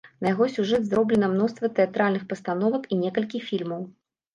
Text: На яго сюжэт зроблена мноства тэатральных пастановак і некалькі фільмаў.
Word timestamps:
На 0.25 0.29
яго 0.29 0.47
сюжэт 0.55 0.87
зроблена 0.93 1.29
мноства 1.35 1.73
тэатральных 1.83 2.27
пастановак 2.35 2.93
і 2.93 3.03
некалькі 3.07 3.47
фільмаў. 3.49 3.91